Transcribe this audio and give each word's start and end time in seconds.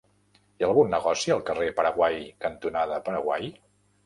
Hi 0.59 0.63
ha 0.63 0.69
algun 0.71 0.87
negoci 0.93 1.33
al 1.35 1.43
carrer 1.49 1.67
Paraguai 1.81 2.19
cantonada 2.47 2.99
Paraguai? 3.11 3.53